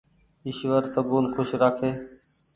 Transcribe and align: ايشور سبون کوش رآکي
ايشور 0.47 0.81
سبون 0.93 1.23
کوش 1.33 1.49
رآکي 1.61 1.89